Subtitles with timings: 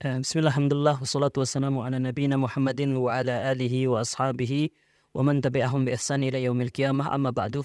[0.00, 4.72] Bismillah, alhamdulillah, wassalatu wassalamu ala Muhammadin wa ala alihi wa ashabihi
[5.12, 7.60] wa man tabi'ahum bi ihsan ila yaumil qiyamah amma ba'du.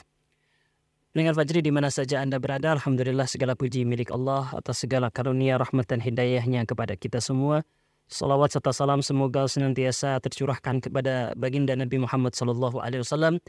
[1.16, 5.56] Dengar Fajri di mana saja Anda berada, Alhamdulillah segala puji milik Allah atas segala karunia,
[5.56, 7.63] rahmat dan hidayahnya kepada kita semua.
[8.11, 13.39] Salawat serta salam semoga senantiasa tercurahkan kepada baginda Nabi Muhammad sallallahu alaihi wasallam,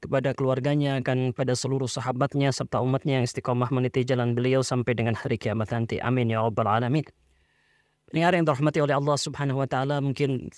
[0.00, 5.12] kepada keluarganya dan pada seluruh sahabatnya serta umatnya yang istiqomah meniti jalan beliau sampai dengan
[5.20, 6.00] hari kiamat nanti.
[6.00, 7.04] Amin ya rabbal alamin.
[8.12, 10.52] Pendengar yang dirahmati oleh Allah Subhanahu wa taala mungkin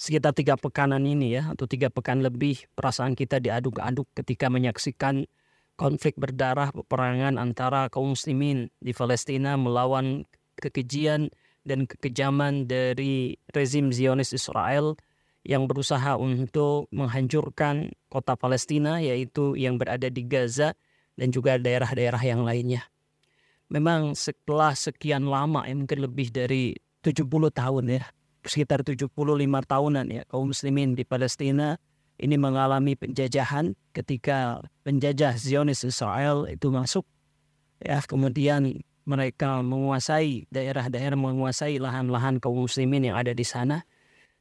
[0.00, 5.28] sekitar tiga pekanan ini ya atau tiga pekan lebih perasaan kita diaduk-aduk ketika menyaksikan
[5.76, 10.24] konflik berdarah peperangan antara kaum muslimin di Palestina melawan
[10.56, 11.28] kekejian
[11.68, 14.96] dan kekejaman dari rezim Zionis Israel
[15.44, 20.72] yang berusaha untuk menghancurkan kota Palestina yaitu yang berada di Gaza
[21.20, 22.88] dan juga daerah-daerah yang lainnya.
[23.72, 28.04] Memang setelah sekian lama ya mungkin lebih dari 70 tahun ya
[28.44, 29.12] sekitar 75
[29.64, 31.80] tahunan ya kaum muslimin di Palestina
[32.20, 37.08] ini mengalami penjajahan ketika penjajah Zionis Israel itu masuk.
[37.82, 43.84] Ya kemudian mereka menguasai daerah-daerah menguasai lahan-lahan kaum muslimin yang ada di sana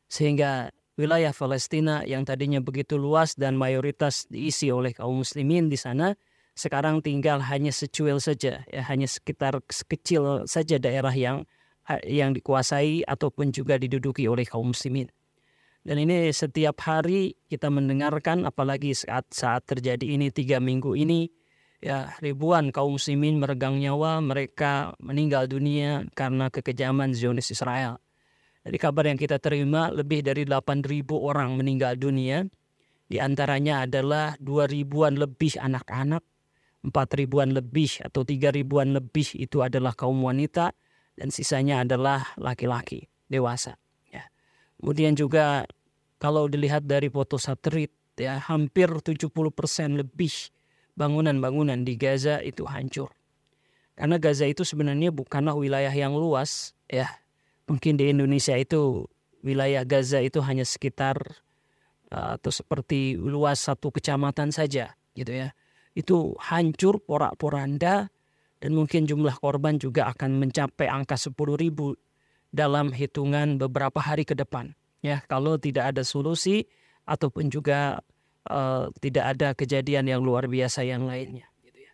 [0.08, 6.16] sehingga wilayah Palestina yang tadinya begitu luas dan mayoritas diisi oleh kaum muslimin di sana
[6.54, 11.50] sekarang tinggal hanya secuil saja ya hanya sekitar sekecil saja daerah yang
[12.08, 15.12] yang dikuasai ataupun juga diduduki oleh kaum muslimin.
[15.84, 21.28] Dan ini setiap hari kita mendengarkan apalagi saat saat terjadi ini tiga minggu ini
[21.84, 28.00] ya ribuan kaum muslimin meregang nyawa mereka meninggal dunia karena kekejaman Zionis Israel.
[28.64, 32.48] Dari kabar yang kita terima lebih dari 8.000 orang meninggal dunia.
[33.12, 36.24] Di antaranya adalah 2 ribuan lebih anak-anak,
[36.84, 40.76] 4 ribuan lebih atau 3 ribuan lebih itu adalah kaum wanita
[41.16, 43.80] dan sisanya adalah laki-laki dewasa.
[44.12, 44.28] Ya.
[44.78, 45.64] Kemudian juga
[46.20, 49.32] kalau dilihat dari foto satelit ya hampir 70%
[49.96, 50.34] lebih
[50.94, 53.10] bangunan-bangunan di Gaza itu hancur.
[53.94, 57.10] Karena Gaza itu sebenarnya bukanlah wilayah yang luas ya.
[57.70, 59.08] Mungkin di Indonesia itu
[59.46, 61.16] wilayah Gaza itu hanya sekitar
[62.12, 65.54] uh, atau seperti luas satu kecamatan saja gitu ya.
[65.94, 68.10] Itu hancur porak-poranda
[68.64, 71.94] dan mungkin jumlah korban juga akan mencapai angka 10 ribu
[72.54, 74.78] dalam hitungan beberapa hari ke depan.
[75.04, 76.64] Ya, kalau tidak ada solusi
[77.04, 78.00] ataupun juga
[78.48, 81.50] uh, tidak ada kejadian yang luar biasa yang lainnya.
[81.60, 81.92] Gitu ya.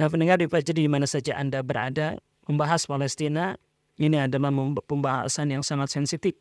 [0.00, 2.16] Nah, pendengar di di mana saja Anda berada,
[2.48, 3.60] membahas Palestina
[4.00, 4.52] ini adalah
[4.84, 6.36] pembahasan yang sangat sensitif,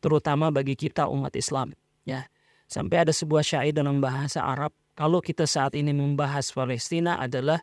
[0.00, 1.72] terutama bagi kita umat Islam.
[2.08, 2.28] Ya,
[2.64, 4.72] sampai ada sebuah syair dalam bahasa Arab.
[4.98, 7.62] Kalau kita saat ini membahas Palestina adalah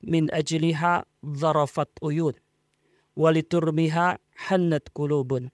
[0.00, 2.32] min ajliha zarafat uyun
[3.20, 4.16] waliturbiha
[4.48, 5.52] hannat kulubun.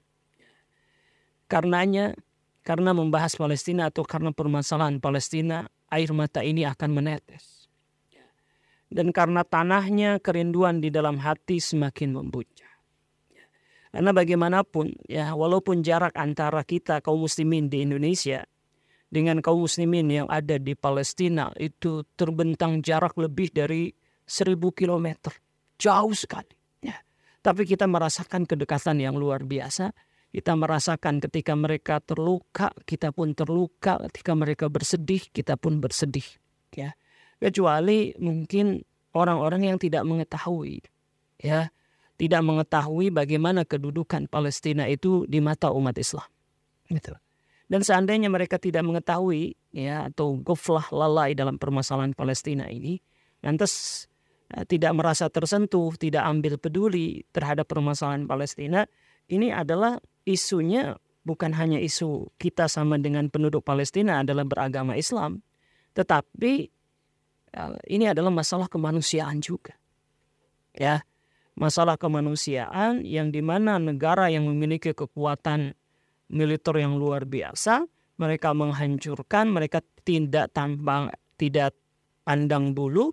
[1.51, 2.15] Karenanya,
[2.63, 7.67] karena membahas Palestina atau karena permasalahan Palestina, air mata ini akan menetes.
[8.87, 12.71] Dan karena tanahnya, kerinduan di dalam hati semakin membuncah.
[13.91, 18.47] Karena bagaimanapun, ya walaupun jarak antara kita kaum muslimin di Indonesia
[19.07, 23.95] dengan kaum muslimin yang ada di Palestina itu terbentang jarak lebih dari
[24.27, 25.31] seribu kilometer.
[25.79, 26.51] Jauh sekali.
[26.83, 26.99] Ya.
[27.41, 29.95] Tapi kita merasakan kedekatan yang luar biasa.
[30.35, 34.03] Kita merasakan ketika mereka terluka, kita pun terluka.
[34.11, 36.27] Ketika mereka bersedih, kita pun bersedih.
[36.75, 36.99] Ya.
[37.39, 38.83] Kecuali mungkin
[39.15, 40.85] orang-orang yang tidak mengetahui.
[41.37, 41.69] Ya,
[42.17, 46.25] tidak mengetahui bagaimana kedudukan Palestina itu di mata umat Islam.
[46.89, 47.13] Gitu.
[47.67, 53.03] Dan seandainya mereka tidak mengetahui ya atau goflah lalai dalam permasalahan Palestina ini,
[53.43, 54.07] lantas
[54.47, 58.87] Eh, tidak merasa tersentuh, tidak ambil peduli terhadap permasalahan Palestina,
[59.27, 60.95] ini adalah isunya
[61.27, 65.43] bukan hanya isu kita sama dengan penduduk Palestina adalah beragama Islam,
[65.99, 66.71] tetapi
[67.51, 69.75] eh, ini adalah masalah kemanusiaan juga.
[70.79, 71.03] Ya,
[71.59, 75.75] masalah kemanusiaan yang di mana negara yang memiliki kekuatan
[76.33, 77.87] militer yang luar biasa,
[78.17, 81.77] mereka menghancurkan, mereka tidak tambang, tidak
[82.25, 83.13] pandang bulu,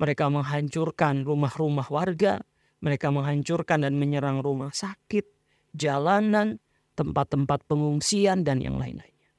[0.00, 2.40] mereka menghancurkan rumah-rumah warga,
[2.80, 5.28] mereka menghancurkan dan menyerang rumah sakit,
[5.76, 6.58] jalanan,
[6.96, 9.30] tempat-tempat pengungsian dan yang lain-lainnya.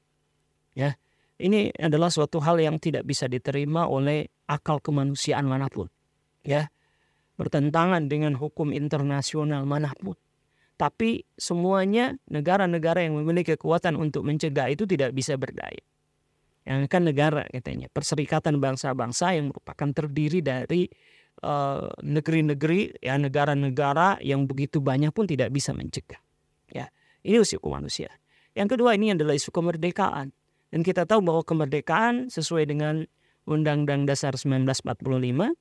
[0.72, 0.96] Ya,
[1.42, 5.90] ini adalah suatu hal yang tidak bisa diterima oleh akal kemanusiaan mana pun.
[6.46, 6.70] Ya,
[7.34, 10.14] bertentangan dengan hukum internasional mana pun.
[10.82, 15.78] Tapi semuanya negara-negara yang memiliki kekuatan untuk mencegah itu tidak bisa berdaya
[16.62, 20.86] yang kan negara katanya perserikatan bangsa-bangsa yang merupakan terdiri dari
[21.42, 26.22] eh, negeri-negeri ya negara-negara yang begitu banyak pun tidak bisa mencegah.
[26.70, 26.88] Ya,
[27.26, 28.08] ini usiku manusia.
[28.54, 30.30] Yang kedua ini adalah isu kemerdekaan.
[30.72, 33.04] Dan kita tahu bahwa kemerdekaan sesuai dengan
[33.44, 35.04] Undang-Undang Dasar 1945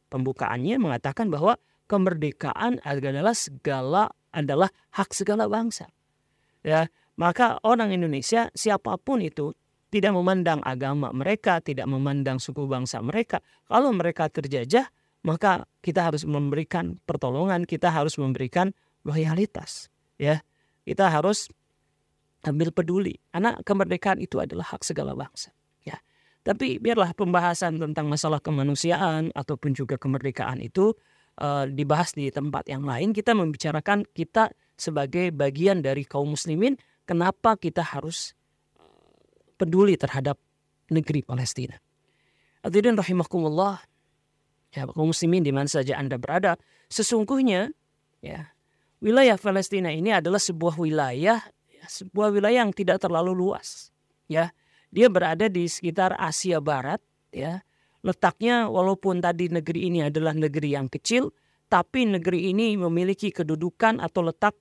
[0.08, 1.60] pembukaannya mengatakan bahwa
[1.92, 5.92] kemerdekaan adalah segala adalah hak segala bangsa.
[6.62, 6.88] Ya,
[7.20, 9.54] maka orang Indonesia siapa pun itu
[9.92, 13.44] tidak memandang agama mereka, tidak memandang suku bangsa mereka.
[13.68, 14.88] Kalau mereka terjajah,
[15.28, 18.72] maka kita harus memberikan pertolongan, kita harus memberikan
[19.04, 20.40] loyalitas, ya.
[20.82, 21.52] Kita harus
[22.48, 23.22] ambil peduli.
[23.30, 25.52] Karena kemerdekaan itu adalah hak segala bangsa,
[25.84, 26.00] ya.
[26.42, 30.96] Tapi biarlah pembahasan tentang masalah kemanusiaan ataupun juga kemerdekaan itu
[31.42, 33.12] uh, dibahas di tempat yang lain.
[33.12, 36.78] Kita membicarakan kita sebagai bagian dari kaum muslimin,
[37.10, 38.38] kenapa kita harus
[39.58, 40.38] peduli terhadap
[40.94, 41.82] negeri Palestina.
[42.62, 43.82] Hadirin rahimakumullah,
[44.70, 46.62] ya kaum muslimin di mana saja Anda berada,
[46.94, 47.74] sesungguhnya
[48.22, 48.54] ya
[49.02, 53.90] wilayah Palestina ini adalah sebuah wilayah ya, sebuah wilayah yang tidak terlalu luas.
[54.30, 54.54] Ya,
[54.94, 57.02] dia berada di sekitar Asia Barat,
[57.36, 57.66] ya.
[58.02, 61.30] Letaknya walaupun tadi negeri ini adalah negeri yang kecil,
[61.70, 64.58] tapi negeri ini memiliki kedudukan atau letak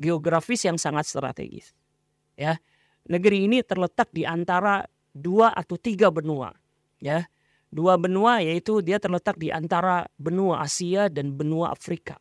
[0.00, 1.76] geografis yang sangat strategis.
[2.38, 2.56] Ya,
[3.04, 6.54] negeri ini terletak di antara dua atau tiga benua.
[6.98, 7.28] Ya,
[7.68, 12.16] dua benua yaitu dia terletak di antara benua Asia dan benua Afrika.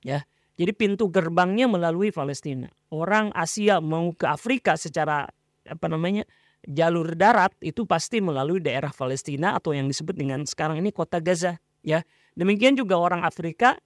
[0.00, 2.70] Ya, jadi pintu gerbangnya melalui Palestina.
[2.88, 5.26] Orang Asia mau ke Afrika secara
[5.66, 6.24] apa namanya
[6.68, 11.60] jalur darat itu pasti melalui daerah Palestina atau yang disebut dengan sekarang ini kota Gaza.
[11.84, 12.00] Ya,
[12.32, 13.76] demikian juga orang Afrika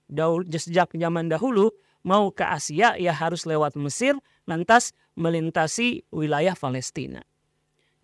[0.54, 1.74] sejak zaman dahulu
[2.06, 4.14] mau ke Asia ya harus lewat Mesir
[4.46, 7.26] lantas melintasi wilayah Palestina.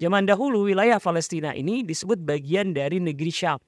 [0.02, 3.62] Zaman dahulu wilayah Palestina ini disebut bagian dari negeri Syam.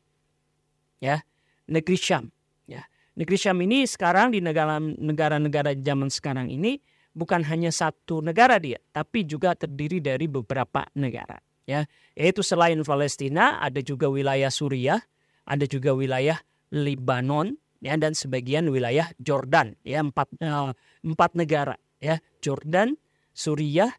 [0.99, 1.23] Ya,
[1.71, 2.35] negeri Syam.
[2.67, 2.83] Ya.
[3.15, 6.83] Negeri Syam ini sekarang di negara-negara zaman sekarang ini
[7.17, 11.41] bukan hanya satu negara dia, tapi juga terdiri dari beberapa negara.
[11.67, 11.83] Ya,
[12.15, 15.03] yaitu selain Palestina ada juga wilayah Suriah,
[15.49, 16.39] ada juga wilayah
[16.71, 20.71] Lebanon, ya dan sebagian wilayah Jordan, ya empat uh,
[21.03, 22.95] empat negara, ya Jordan,
[23.35, 23.91] Suriah,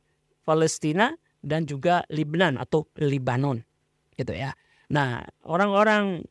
[0.47, 1.11] Palestina,
[1.43, 3.59] dan juga Lebanon atau Libanon.
[4.15, 4.55] Gitu ya.
[4.87, 6.23] Nah, orang-orang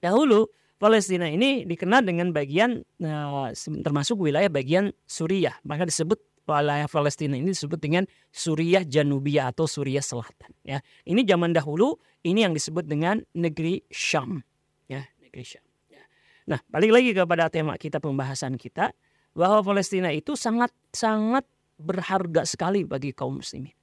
[0.00, 5.54] dahulu Palestina ini dikenal dengan bagian uh, termasuk wilayah bagian Suriah.
[5.62, 8.04] Maka disebut wilayah Palestina ini disebut dengan
[8.34, 10.52] Suriah Janubia atau Suriah Selatan.
[10.66, 14.42] Ya, ini zaman dahulu ini yang disebut dengan negeri Syam.
[14.90, 15.64] Ya, negeri Syam.
[15.88, 16.02] Ya.
[16.50, 18.92] Nah, balik lagi kepada tema kita pembahasan kita
[19.32, 21.46] bahwa Palestina itu sangat sangat
[21.78, 23.74] berharga sekali bagi kaum muslimin.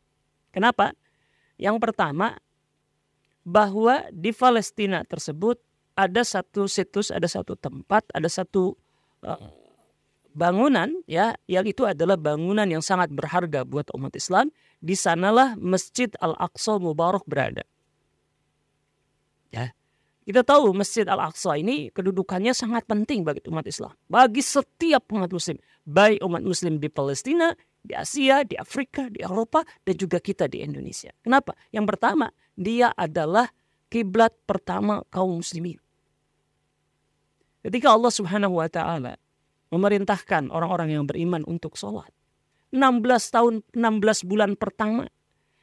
[0.52, 0.96] Kenapa?
[1.56, 2.40] Yang pertama,
[3.42, 5.58] bahwa di Palestina tersebut
[5.96, 8.76] ada satu situs, ada satu tempat, ada satu
[9.26, 9.50] uh,
[10.32, 14.50] bangunan ya yang itu adalah bangunan yang sangat berharga buat umat Islam.
[14.82, 17.62] Di sanalah Masjid Al-Aqsa Mubarak berada.
[19.54, 19.76] Ya.
[20.26, 23.94] Kita tahu Masjid Al-Aqsa ini kedudukannya sangat penting bagi umat Islam.
[24.10, 25.62] Bagi setiap umat muslim.
[25.86, 30.66] Baik umat muslim di Palestina, di Asia, di Afrika, di Eropa, dan juga kita di
[30.66, 31.14] Indonesia.
[31.22, 31.58] Kenapa?
[31.74, 33.50] Yang pertama, dia adalah
[33.92, 35.78] kiblat pertama kaum muslimin.
[37.62, 39.20] Ketika Allah Subhanahu wa taala
[39.72, 42.12] memerintahkan orang-orang yang beriman untuk sholat.
[42.72, 43.04] 16
[43.36, 45.08] tahun, 16 bulan pertama.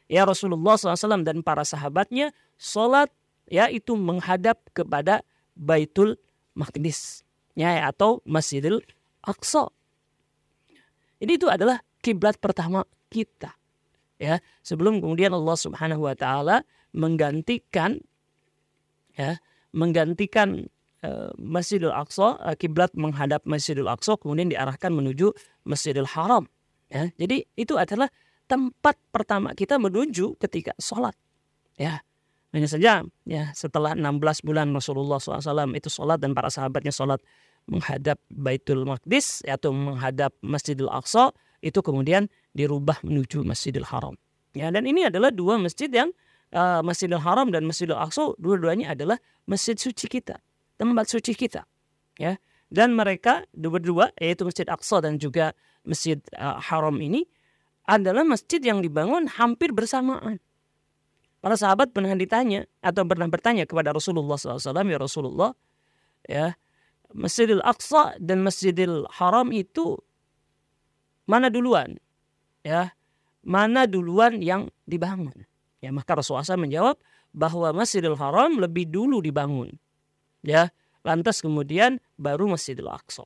[0.08, 3.12] Ya Rasulullah SAW dan para sahabatnya sholat
[3.48, 5.20] ya itu menghadap kepada
[5.52, 6.16] Baitul
[6.56, 8.80] Maqdis ya atau Masjidil
[9.20, 9.68] Aqsa.
[11.20, 13.52] Jadi itu adalah kiblat pertama kita.
[14.18, 18.02] Ya, sebelum kemudian Allah Subhanahu wa taala menggantikan
[19.18, 19.42] ya,
[19.74, 20.70] menggantikan
[21.02, 25.34] uh, Masjidil Aqsa, uh, kiblat menghadap Masjidil Aqsa kemudian diarahkan menuju
[25.66, 26.46] Masjidil Haram.
[26.88, 28.08] Ya, jadi itu adalah
[28.48, 31.12] tempat pertama kita menuju ketika sholat.
[31.76, 32.00] Ya,
[32.56, 37.20] hanya saja ya setelah 16 bulan Rasulullah SAW itu sholat dan para sahabatnya sholat
[37.68, 44.16] menghadap Baitul Maqdis atau menghadap Masjidil Aqsa itu kemudian dirubah menuju Masjidil Haram.
[44.56, 46.08] Ya, dan ini adalah dua masjid yang
[46.54, 50.40] uh, Masjidil Haram dan Masjidil Aqsa dua-duanya adalah masjid suci kita,
[50.80, 51.64] tempat suci kita.
[52.20, 52.36] Ya.
[52.68, 55.56] Dan mereka dua-dua yaitu Masjid Aqsa dan juga
[55.88, 57.24] Masjid uh, Haram ini
[57.88, 60.36] adalah masjid yang dibangun hampir bersamaan.
[61.40, 65.50] Para sahabat pernah ditanya atau pernah bertanya kepada Rasulullah SAW, ya Rasulullah,
[66.28, 66.46] ya
[67.16, 69.96] Masjidil Aqsa dan Masjidil Haram itu
[71.24, 71.96] mana duluan?
[72.60, 72.92] Ya,
[73.40, 75.47] mana duluan yang dibangun?
[75.78, 76.96] Ya, maka Rasulullah SAW menjawab
[77.30, 79.78] bahwa Masjidil Haram lebih dulu dibangun.
[80.42, 80.74] Ya,
[81.06, 83.22] lantas kemudian baru Masjidil Aqsa.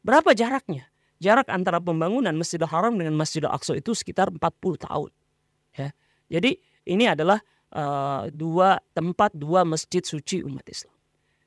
[0.00, 0.88] Berapa jaraknya?
[1.20, 4.40] Jarak antara pembangunan Masjidil Haram dengan Masjidil Aqsa itu sekitar 40
[4.88, 5.10] tahun.
[5.76, 5.88] Ya.
[6.32, 6.56] Jadi
[6.88, 7.38] ini adalah
[7.76, 10.96] uh, dua tempat dua masjid suci umat Islam.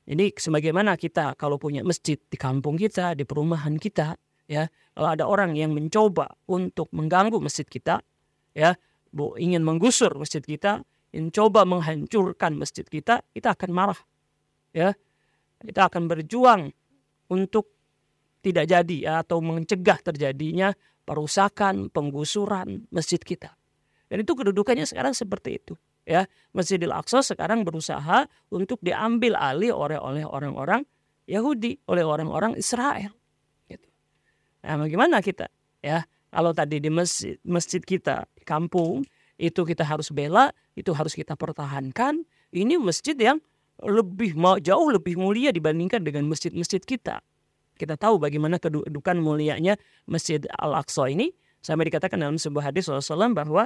[0.06, 4.14] Jadi sebagaimana kita kalau punya masjid di kampung kita, di perumahan kita,
[4.46, 7.98] ya, kalau ada orang yang mencoba untuk mengganggu masjid kita,
[8.54, 8.78] ya,
[9.40, 14.00] ingin menggusur masjid kita, ingin coba menghancurkan masjid kita, kita akan marah.
[14.76, 14.92] Ya.
[15.56, 16.68] Kita akan berjuang
[17.32, 17.72] untuk
[18.44, 20.70] tidak jadi atau mencegah terjadinya
[21.02, 23.56] perusakan, penggusuran masjid kita.
[24.06, 25.74] Dan itu kedudukannya sekarang seperti itu.
[26.06, 30.86] Ya, Masjidil Aqsa sekarang berusaha untuk diambil alih oleh oleh orang-orang
[31.26, 33.10] Yahudi, oleh orang-orang Israel.
[33.66, 33.90] Gitu.
[34.62, 35.50] Nah, bagaimana kita?
[35.82, 36.06] Ya,
[36.36, 39.08] kalau tadi di masjid, masjid kita, kampung,
[39.40, 42.28] itu kita harus bela, itu harus kita pertahankan.
[42.52, 43.40] Ini masjid yang
[43.80, 47.24] lebih jauh lebih mulia dibandingkan dengan masjid-masjid kita.
[47.80, 51.32] Kita tahu bagaimana kedudukan mulianya Masjid Al-Aqsa ini
[51.64, 53.64] sampai dikatakan dalam sebuah hadis Rasulullah bahwa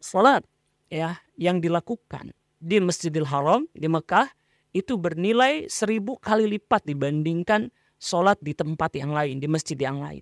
[0.00, 0.44] salat
[0.88, 4.28] ya yang dilakukan di Masjidil Haram di Mekah
[4.76, 7.68] itu bernilai seribu kali lipat dibandingkan
[8.00, 10.20] sholat di tempat yang lain, di masjid yang lain.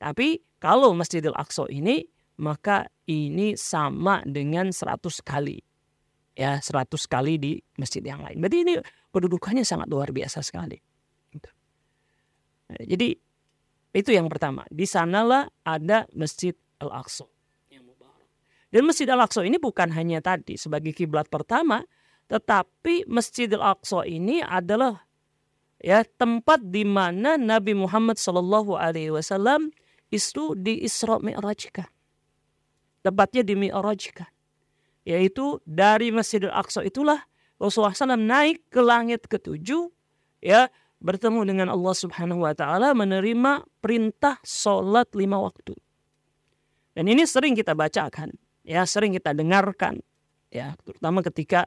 [0.00, 2.08] Tapi kalau Masjidil Aqsa ini
[2.40, 5.60] maka ini sama dengan seratus kali.
[6.32, 8.40] Ya, seratus kali di masjid yang lain.
[8.40, 8.74] Berarti ini
[9.12, 10.80] kedudukannya sangat luar biasa sekali.
[11.28, 11.50] Gitu.
[12.72, 13.12] Nah, jadi
[13.92, 14.64] itu yang pertama.
[14.72, 17.28] Di sanalah ada Masjid Al-Aqsa.
[18.70, 21.82] Dan Masjid Al-Aqsa ini bukan hanya tadi sebagai kiblat pertama,
[22.30, 25.02] tetapi Masjid Al-Aqsa ini adalah
[25.82, 29.74] ya tempat di mana Nabi Muhammad Shallallahu Alaihi Wasallam
[30.10, 31.86] itu di Isra Mi'rajkan.
[33.00, 34.28] Tempatnya di Mi'rajkan.
[35.06, 37.24] Yaitu dari Masjid Al-Aqsa itulah
[37.56, 39.88] Rasulullah SAW naik ke langit ketujuh
[40.44, 40.68] ya
[41.00, 45.72] bertemu dengan Allah Subhanahu wa taala menerima perintah sholat lima waktu.
[46.92, 50.04] Dan ini sering kita bacakan ya sering kita dengarkan
[50.52, 51.64] ya terutama ketika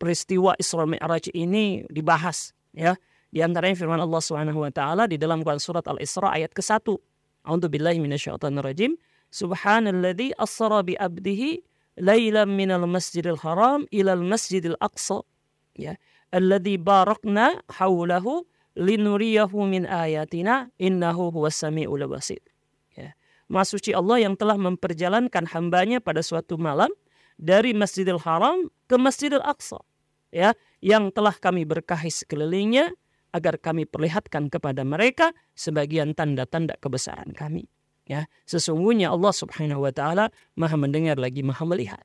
[0.00, 2.96] peristiwa Isra Mi'raj ini dibahas ya
[3.28, 6.96] di antaranya firman Allah Subhanahu wa taala di dalam Quran surat Al-Isra ayat ke-1
[7.44, 8.96] A'udzu billahi minasyaitonir rajim
[9.30, 11.60] Subhanalladzi asra bi 'abdihi
[12.00, 15.22] lailan minal masjidil haram ilal masjidil aqsa
[15.78, 15.94] ya
[16.32, 17.62] alladzi barakna
[18.74, 22.42] linuriyahu min ayatina innahu huwas samiul basir
[23.44, 26.88] Maha suci Allah yang telah memperjalankan hambanya pada suatu malam
[27.36, 29.80] dari Masjidil Haram ke Masjidil Aqsa.
[30.34, 32.90] Ya, yang telah kami berkahi sekelilingnya
[33.34, 37.66] agar kami perlihatkan kepada mereka sebagian tanda-tanda kebesaran kami.
[38.06, 42.04] Ya, sesungguhnya Allah Subhanahu wa taala Maha mendengar lagi Maha melihat.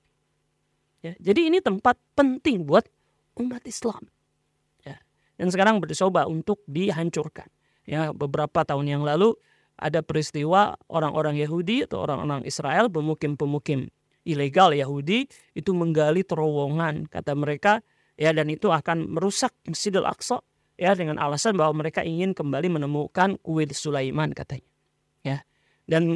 [1.05, 2.89] Ya, jadi ini tempat penting buat
[3.37, 4.09] umat Islam.
[4.81, 4.97] Ya,
[5.37, 7.47] dan sekarang bercoba untuk dihancurkan.
[7.85, 9.37] Ya, beberapa tahun yang lalu
[9.77, 13.87] ada peristiwa orang-orang Yahudi atau orang-orang Israel pemukim-pemukim
[14.27, 17.79] ilegal Yahudi itu menggali terowongan kata mereka
[18.19, 20.43] ya dan itu akan merusak Masjidil Aqsa
[20.79, 24.69] ya dengan alasan bahwa mereka ingin kembali menemukan kuil Sulaiman katanya
[25.27, 25.37] ya
[25.91, 26.15] dan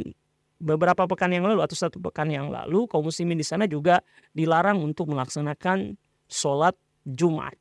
[0.56, 4.00] beberapa pekan yang lalu atau satu pekan yang lalu kaum muslimin di sana juga
[4.32, 6.72] dilarang untuk melaksanakan sholat
[7.04, 7.52] Jumat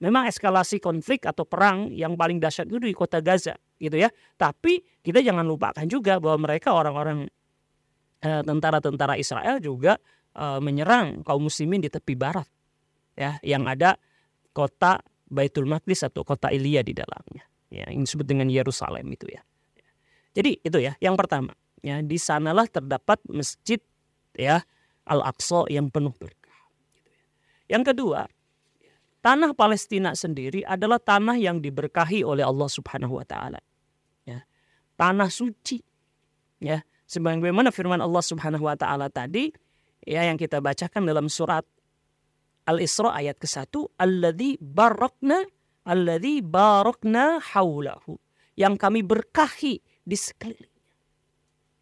[0.00, 4.10] memang eskalasi konflik atau perang yang paling dahsyat itu di kota Gaza gitu ya.
[4.38, 7.26] Tapi kita jangan lupakan juga bahwa mereka orang-orang
[8.18, 9.94] tentara tentara-tentara Israel juga
[10.34, 12.46] uh, menyerang kaum muslimin di tepi barat
[13.14, 13.94] ya yang ada
[14.50, 14.98] kota
[15.28, 19.44] Baitul Maqdis atau kota Ilya di dalamnya ya yang disebut dengan Yerusalem itu ya.
[20.32, 21.52] Jadi itu ya yang pertama
[21.84, 23.80] ya di sanalah terdapat masjid
[24.36, 24.64] ya
[25.08, 26.60] Al-Aqsa yang penuh berkah.
[26.92, 27.24] Gitu ya.
[27.76, 28.20] Yang kedua
[29.20, 33.60] tanah Palestina sendiri adalah tanah yang diberkahi oleh Allah Subhanahu wa taala.
[34.24, 34.46] Ya.
[34.96, 35.82] Tanah suci.
[36.58, 39.54] Ya, sebagaimana firman Allah Subhanahu wa taala tadi
[40.02, 41.62] ya yang kita bacakan dalam surat
[42.68, 45.40] Al-Isra ayat ke-1, alladzi barakna
[45.88, 48.20] alladzi barakna haulahu.
[48.60, 50.76] Yang kami berkahi di sekelilingnya.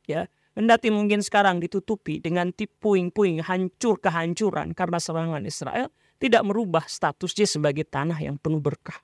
[0.06, 7.44] Ya, Kendati mungkin sekarang ditutupi dengan puing-puing hancur kehancuran karena serangan Israel, tidak merubah statusnya
[7.44, 8.96] sebagai tanah yang penuh berkah.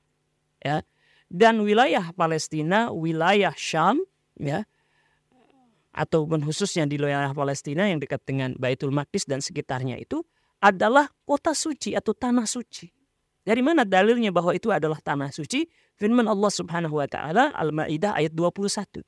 [0.64, 0.80] Ya.
[1.28, 4.00] Dan wilayah Palestina, wilayah Syam,
[4.40, 4.64] ya,
[5.92, 10.24] atau khususnya di wilayah Palestina yang dekat dengan Baitul Maqdis dan sekitarnya itu
[10.62, 12.86] adalah kota suci atau tanah suci.
[13.42, 15.66] Dari mana dalilnya bahwa itu adalah tanah suci?
[15.98, 19.02] Firman Allah Subhanahu wa taala Al-Maidah ayat 21.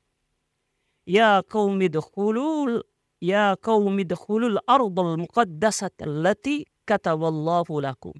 [1.07, 2.83] Ya qaumi dkhulul
[3.23, 8.11] ya qaumi dkhulul ardal muqaddasat allati kataballahu lakum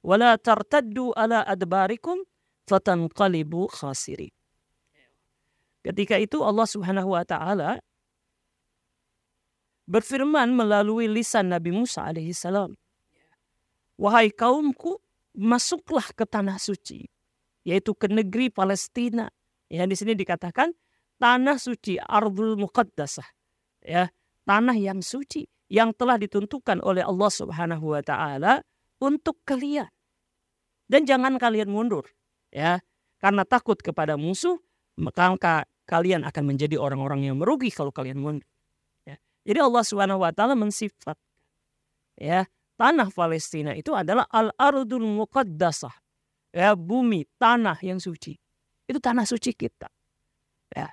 [0.00, 2.24] wala tartaddu ala adbarikum
[2.64, 4.32] fatanqalibu khasirin.
[5.80, 7.80] Ketika itu Allah Subhanahu wa taala
[9.90, 12.78] berfirman melalui lisan Nabi Musa alaihi salam.
[13.98, 15.02] Wahai kaumku,
[15.34, 17.10] masuklah ke tanah suci,
[17.66, 19.26] yaitu ke negeri Palestina.
[19.66, 20.70] Ya, di sini dikatakan
[21.18, 23.26] tanah suci, ardul muqaddasah.
[23.82, 24.14] Ya,
[24.46, 28.62] tanah yang suci yang telah ditentukan oleh Allah Subhanahu wa taala
[29.02, 29.90] untuk kalian.
[30.90, 32.06] Dan jangan kalian mundur,
[32.50, 32.82] ya.
[33.20, 34.58] Karena takut kepada musuh,
[34.98, 35.36] maka
[35.86, 38.49] kalian akan menjadi orang-orang yang merugi kalau kalian mundur.
[39.44, 41.16] Jadi Allah Subhanahu wa taala mensifat
[42.20, 42.44] ya,
[42.76, 45.92] tanah Palestina itu adalah al-ardul muqaddasah.
[46.50, 48.34] Ya, bumi, tanah yang suci.
[48.90, 49.86] Itu tanah suci kita.
[50.74, 50.90] Ya.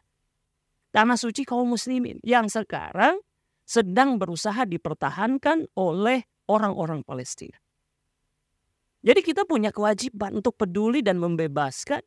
[0.93, 3.17] Tanah suci kaum muslimin yang sekarang
[3.65, 7.59] sedang berusaha dipertahankan oleh orang-orang Palestina.
[9.03, 12.01] Jadi kita punya kewajiban untuk peduli dan membebaskan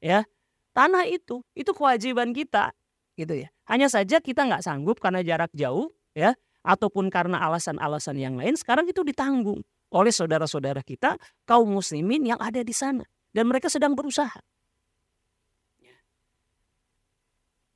[0.00, 0.24] ya
[0.72, 2.72] tanah itu itu kewajiban kita
[3.20, 3.48] gitu ya.
[3.68, 6.32] Hanya saja kita nggak sanggup karena jarak jauh ya
[6.64, 9.60] ataupun karena alasan-alasan yang lain sekarang itu ditanggung
[9.92, 13.04] oleh saudara-saudara kita kaum muslimin yang ada di sana.
[13.30, 14.40] Dan mereka sedang berusaha.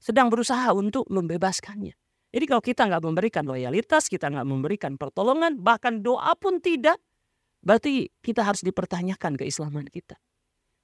[0.03, 1.95] Sedang berusaha untuk membebaskannya.
[2.35, 6.99] Jadi kalau kita nggak memberikan loyalitas kita nggak memberikan pertolongan bahkan doa pun tidak
[7.63, 10.19] berarti kita harus dipertanyakan keislaman kita.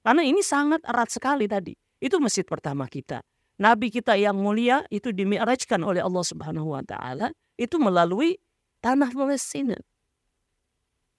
[0.01, 1.75] Karena ini sangat erat sekali tadi.
[2.01, 3.21] Itu masjid pertama kita.
[3.61, 7.29] Nabi kita yang mulia itu dimi'rajkan oleh Allah Subhanahu wa taala
[7.61, 8.41] itu melalui
[8.81, 9.77] tanah Palestina.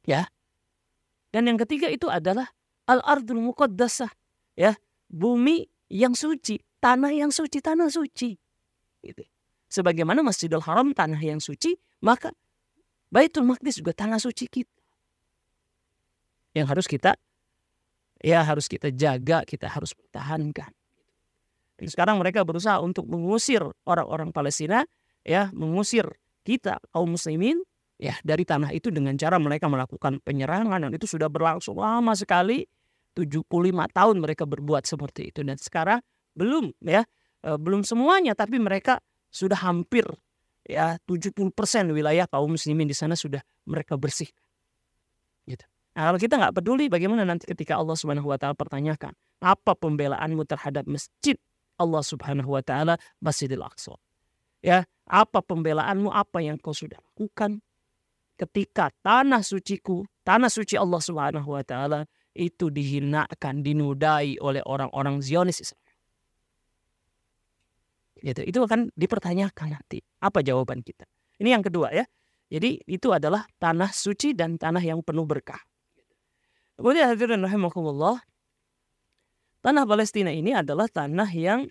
[0.02, 0.26] Ya.
[1.30, 2.50] Dan yang ketiga itu adalah
[2.90, 4.10] al-ardul muqaddasah,
[4.58, 4.74] ya,
[5.06, 8.34] bumi yang suci, tanah yang suci, tanah suci.
[9.06, 9.22] Gitu.
[9.70, 12.34] Sebagaimana Masjidil Haram tanah yang suci, maka
[13.08, 14.82] Baitul Maqdis juga tanah suci kita.
[16.52, 17.10] Yang harus kita
[18.22, 20.81] ya harus kita jaga, kita harus pertahankan.
[21.88, 24.86] Sekarang mereka berusaha untuk mengusir orang-orang Palestina,
[25.26, 26.06] ya, mengusir
[26.42, 27.62] kita kaum muslimin
[28.02, 32.66] ya dari tanah itu dengan cara mereka melakukan penyerangan dan itu sudah berlangsung lama sekali.
[33.12, 33.44] 75
[33.92, 36.00] tahun mereka berbuat seperti itu dan sekarang
[36.32, 37.04] belum ya
[37.44, 40.08] eh, belum semuanya tapi mereka sudah hampir
[40.64, 41.52] ya 70%
[41.92, 44.32] wilayah kaum muslimin di sana sudah mereka bersih.
[45.44, 45.64] Gitu.
[45.92, 49.12] Nah, kalau kita nggak peduli, bagaimana nanti ketika Allah Subhanahu Wa Taala pertanyakan
[49.44, 51.36] apa pembelaanmu terhadap masjid
[51.82, 53.98] Allah Subhanahu Wa Taala Masjidil Aqsa?
[54.62, 56.14] Ya, apa pembelaanmu?
[56.14, 57.58] Apa yang kau sudah lakukan
[58.38, 65.74] ketika tanah suciku, tanah suci Allah Subhanahu Wa Taala itu dihinakan, dinudai oleh orang-orang Zionis.
[68.22, 68.40] Gitu.
[68.46, 69.98] Itu akan dipertanyakan nanti.
[70.22, 71.04] Apa jawaban kita?
[71.42, 72.06] Ini yang kedua ya.
[72.52, 75.58] Jadi itu adalah tanah suci dan tanah yang penuh berkah.
[76.76, 78.20] Kemudian hadirin rahimakumullah,
[79.62, 81.70] tanah Palestina ini adalah tanah yang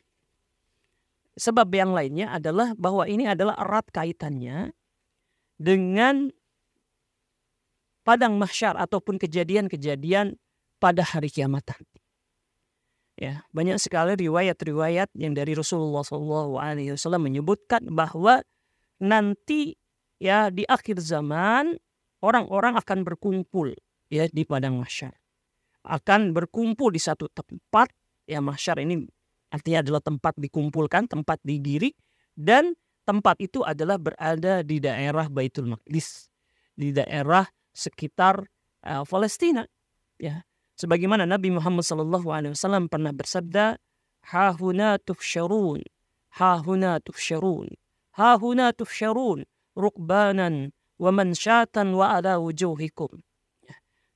[1.35, 4.75] sebab yang lainnya adalah bahwa ini adalah erat kaitannya
[5.59, 6.31] dengan
[8.01, 10.35] padang mahsyar ataupun kejadian-kejadian
[10.81, 12.01] pada hari kiamat nanti.
[13.21, 18.41] Ya, banyak sekali riwayat-riwayat yang dari Rasulullah SAW menyebutkan bahwa
[18.97, 19.77] nanti
[20.17, 21.77] ya di akhir zaman
[22.25, 23.77] orang-orang akan berkumpul
[24.09, 25.20] ya di padang mahsyar
[25.85, 27.89] akan berkumpul di satu tempat.
[28.29, 29.05] Ya mahsyar ini
[29.51, 31.93] artinya adalah tempat dikumpulkan tempat digiring
[32.37, 36.31] dan tempat itu adalah berada di daerah Baitul Maqdis
[36.77, 37.43] di daerah
[37.75, 38.45] sekitar
[38.85, 39.67] uh, Palestina.
[40.21, 40.45] Ya
[40.81, 43.77] sebagaimana Nabi Muhammad SAW pernah bersabda
[44.33, 45.81] hahuna tuhsyarun
[46.37, 47.69] hahuna tuhsyarun
[48.17, 49.45] hahuna tuhsyarun
[49.77, 53.21] rukbanan wa mansyatan wa ala wujuhikum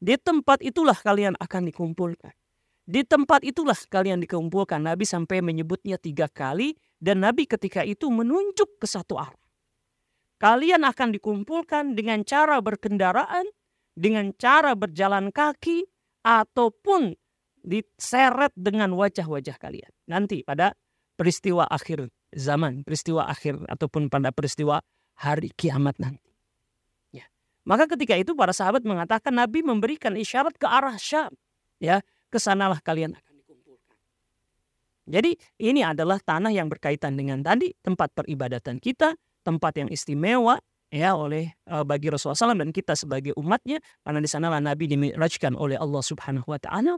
[0.06, 2.30] di tempat itulah kalian akan dikumpulkan.
[2.86, 4.86] Di tempat itulah kalian dikumpulkan.
[4.86, 9.41] Nabi sampai menyebutnya tiga kali dan Nabi ketika itu menunjuk ke satu arah.
[10.38, 13.50] Kalian akan dikumpulkan dengan cara berkendaraan,
[13.98, 15.89] dengan cara berjalan kaki,
[16.22, 17.18] ataupun
[17.65, 19.89] diseret dengan wajah-wajah kalian.
[20.06, 20.78] Nanti pada
[21.18, 24.86] peristiwa akhir zaman, peristiwa akhir ataupun pada peristiwa
[25.18, 26.35] hari kiamat nanti.
[27.65, 31.34] Maka ketika itu para sahabat mengatakan Nabi memberikan isyarat ke arah Syam.
[31.82, 33.97] Ya, ke sanalah kalian akan dikumpulkan.
[35.10, 40.62] Jadi ini adalah tanah yang berkaitan dengan tadi tempat peribadatan kita, tempat yang istimewa
[40.93, 45.58] ya oleh uh, bagi Rasulullah SAW dan kita sebagai umatnya karena di sanalah Nabi dimirajkan
[45.58, 46.95] oleh Allah Subhanahu Wa Taala.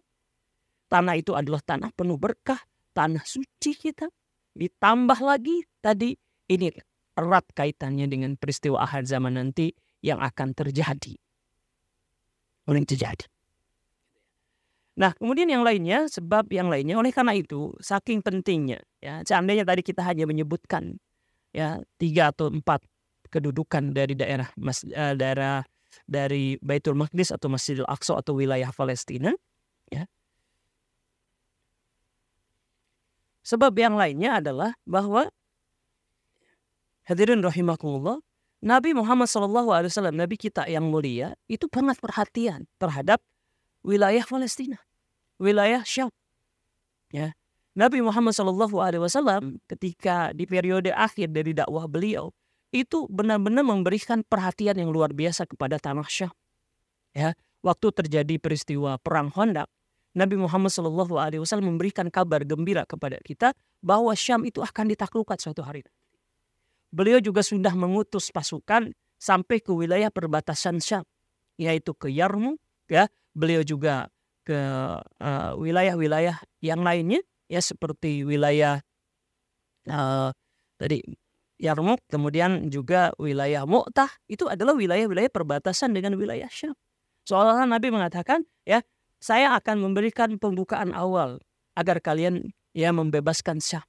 [0.88, 2.60] Tanah itu adalah tanah penuh berkah,
[2.96, 4.08] tanah suci kita.
[4.56, 6.16] Ditambah lagi tadi
[6.48, 6.72] ini
[7.18, 11.16] erat kaitannya dengan peristiwa akhir zaman nanti yang akan terjadi.
[12.68, 13.26] Yang terjadi.
[14.98, 19.86] Nah, kemudian yang lainnya, sebab yang lainnya, oleh karena itu, saking pentingnya, ya, seandainya tadi
[19.86, 20.98] kita hanya menyebutkan
[21.54, 22.82] ya tiga atau empat
[23.30, 25.62] kedudukan dari daerah mas, uh, daerah
[26.10, 29.38] dari Baitul Maqdis atau Masjidil Aqsa atau wilayah Palestina,
[29.94, 30.10] ya.
[33.46, 35.30] Sebab yang lainnya adalah bahwa
[37.06, 38.18] hadirin rahimakumullah,
[38.58, 43.22] Nabi Muhammad SAW, Nabi kita yang mulia, itu sangat perhatian terhadap
[43.86, 44.82] wilayah Palestina
[45.42, 46.10] wilayah Syam.
[47.14, 47.34] Ya.
[47.78, 52.34] Nabi Muhammad SAW ketika di periode akhir dari dakwah beliau
[52.74, 56.34] itu benar-benar memberikan perhatian yang luar biasa kepada tanah Syam.
[57.14, 59.70] Ya, waktu terjadi peristiwa perang Hondak,
[60.18, 63.54] Nabi Muhammad SAW memberikan kabar gembira kepada kita
[63.86, 65.86] bahwa Syam itu akan ditaklukkan suatu hari.
[66.94, 71.04] Beliau juga sudah mengutus pasukan sampai ke wilayah perbatasan Syam,
[71.60, 72.60] yaitu ke Yarmouk.
[72.88, 74.08] Ya, beliau juga
[74.48, 74.56] ke
[75.04, 77.20] uh, wilayah-wilayah yang lainnya
[77.52, 78.80] ya seperti wilayah
[79.92, 80.32] uh,
[80.80, 81.04] tadi
[81.60, 86.78] Yarmuk kemudian juga wilayah Mu'tah itu adalah wilayah-wilayah perbatasan dengan wilayah Syam.
[87.28, 88.80] Seolah-olah Nabi mengatakan ya
[89.20, 91.44] saya akan memberikan pembukaan awal
[91.76, 93.84] agar kalian ya membebaskan Syam.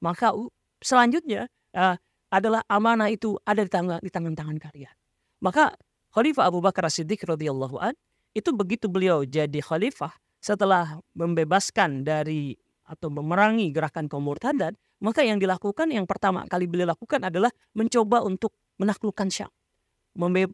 [0.00, 0.32] Maka
[0.80, 4.94] selanjutnya uh, adalah amanah itu ada di tangan di tangan-tangan kalian.
[5.42, 5.74] Maka
[6.10, 7.94] Khalifah Abu Bakar Siddiq radhiyallahu an
[8.34, 12.54] itu begitu beliau jadi khalifah setelah membebaskan dari
[12.86, 18.26] atau memerangi gerakan kaum murtadat, maka yang dilakukan yang pertama kali beliau lakukan adalah mencoba
[18.26, 18.50] untuk
[18.82, 19.50] menaklukkan Syam.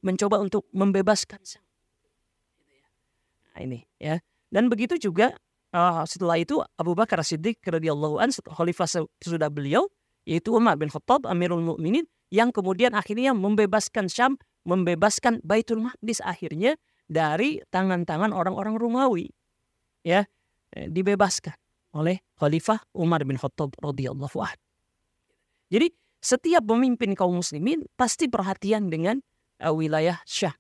[0.05, 1.65] Mencoba untuk membebaskan Syam.
[3.57, 4.21] Nah, ini ya.
[4.53, 5.33] Dan begitu juga
[5.73, 9.89] uh, setelah itu Abu Bakar Siddiq radhiyallahu an khalifah sudah beliau
[10.27, 14.35] yaitu Umar bin Khattab Amirul Mukminin yang kemudian akhirnya membebaskan Syam,
[14.67, 16.75] membebaskan Baitul Maqdis akhirnya
[17.07, 19.31] dari tangan-tangan orang-orang Romawi.
[20.03, 20.27] Ya,
[20.75, 21.55] eh, dibebaskan
[21.95, 24.63] oleh Khalifah Umar bin Khattab radhiyallahu anhu.
[25.71, 29.23] Jadi setiap pemimpin kaum muslimin pasti perhatian dengan
[29.63, 30.55] uh, wilayah Syah,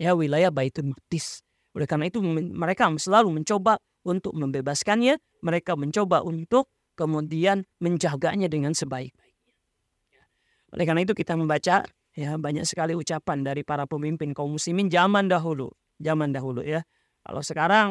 [0.00, 1.44] ya wilayah Baitul Maqdis.
[1.76, 9.56] Oleh karena itu mereka selalu mencoba untuk membebaskannya, mereka mencoba untuk kemudian menjaganya dengan sebaik-baiknya.
[10.76, 15.32] Oleh karena itu kita membaca ya banyak sekali ucapan dari para pemimpin kaum muslimin zaman
[15.32, 16.84] dahulu zaman dahulu ya.
[17.24, 17.86] Kalau sekarang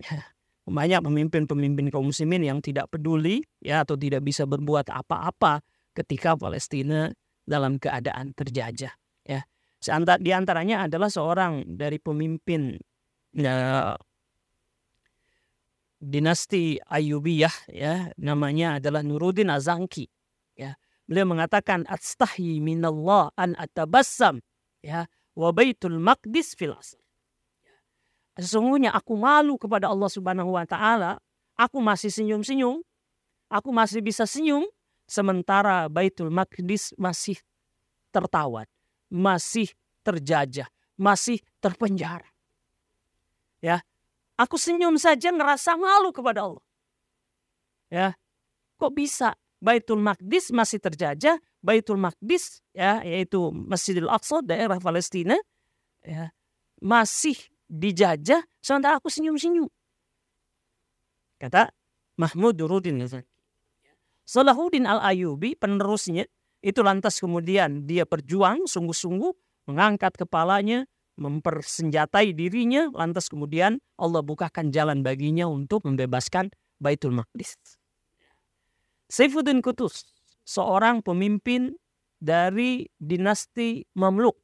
[0.00, 0.24] ya,
[0.68, 5.60] banyak pemimpin-pemimpin kaum muslimin yang tidak peduli ya atau tidak bisa berbuat apa-apa
[5.92, 7.12] ketika Palestina
[7.44, 8.92] dalam keadaan terjajah
[9.28, 9.40] ya.
[10.22, 12.78] Di antaranya adalah seorang dari pemimpin
[13.34, 13.92] ya,
[16.02, 20.10] dinasti Ayyubiyah ya namanya adalah Nuruddin Azanki
[20.58, 20.74] ya.
[21.06, 24.42] Beliau mengatakan astahi minallah an atabassam
[24.82, 25.06] ya
[25.38, 26.98] wa baitul maqdis fil asr.
[28.38, 31.20] Sesungguhnya aku malu kepada Allah Subhanahu wa taala,
[31.52, 32.80] aku masih senyum-senyum,
[33.52, 34.64] aku masih bisa senyum
[35.04, 37.36] sementara Baitul Maqdis masih
[38.08, 38.64] tertawan,
[39.12, 39.68] masih
[40.00, 42.24] terjajah, masih terpenjara.
[43.60, 43.84] Ya.
[44.42, 46.64] Aku senyum saja ngerasa malu kepada Allah.
[47.86, 48.18] Ya.
[48.82, 55.38] Kok bisa Baitul Maqdis masih terjajah, Baitul Maqdis ya yaitu Masjidil Aqsa daerah Palestina
[56.02, 56.34] ya
[56.82, 57.38] masih
[57.70, 59.70] dijajah sementara aku senyum-senyum.
[61.38, 61.70] Kata
[62.18, 62.98] Mahmud Durudin
[64.26, 66.26] Salahuddin Al-Ayubi penerusnya
[66.62, 69.34] itu lantas kemudian dia berjuang sungguh-sungguh
[69.70, 77.56] mengangkat kepalanya, mempersenjatai dirinya, lantas kemudian Allah bukakan jalan baginya untuk membebaskan Baitul Maqdis.
[79.12, 80.08] Saifuddin Kutus,
[80.42, 81.76] seorang pemimpin
[82.16, 84.38] dari dinasti Mamluk.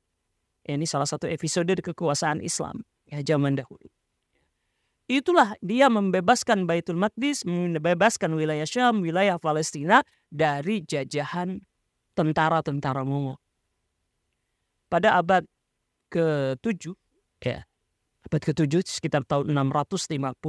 [0.68, 3.88] Ini salah satu episode kekuasaan Islam ya zaman dahulu.
[5.08, 11.64] Itulah dia membebaskan Baitul Maqdis, membebaskan wilayah Syam, wilayah Palestina dari jajahan
[12.12, 13.40] tentara-tentara Mongol.
[14.92, 15.48] Pada abad
[16.08, 16.92] ke-7,
[17.44, 17.64] ya,
[18.24, 20.40] abad ke-7 sekitar tahun 658